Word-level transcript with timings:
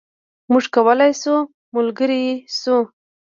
موږ 0.51 0.63
کولای 0.75 1.11
شو 1.21 1.35
ملګري 1.75 2.23
شو. 2.59 2.77